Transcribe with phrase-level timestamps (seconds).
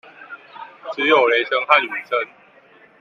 [0.93, 2.17] 只有雷聲和雨聲